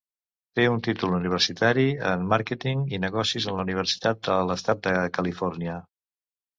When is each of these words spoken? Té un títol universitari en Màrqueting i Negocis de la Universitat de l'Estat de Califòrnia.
Té 0.59 0.63
un 0.75 0.79
títol 0.87 1.13
universitari 1.17 1.83
en 2.13 2.25
Màrqueting 2.33 2.83
i 2.99 3.03
Negocis 3.05 3.49
de 3.51 3.57
la 3.61 3.69
Universitat 3.69 4.27
de 4.33 4.43
l'Estat 4.51 4.85
de 4.91 4.99
Califòrnia. 5.23 5.83